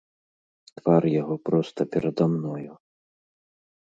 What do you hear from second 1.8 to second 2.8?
перада мною.